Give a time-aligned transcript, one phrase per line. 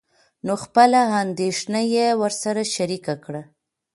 [0.45, 3.43] نو خپله اندېښنه يې ورسره شريکه کړه.